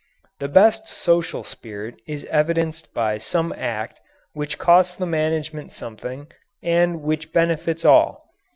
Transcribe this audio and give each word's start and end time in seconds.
The 0.39 0.47
best 0.47 0.87
social 0.87 1.43
spirit 1.43 1.93
is 2.07 2.23
evidenced 2.25 2.91
by 2.91 3.19
some 3.19 3.53
act 3.55 3.99
which 4.33 4.57
costs 4.57 4.97
the 4.97 5.05
management 5.05 5.71
something 5.71 6.25
and 6.63 7.03
which 7.03 7.31
benefits 7.31 7.85
all. 7.85 8.25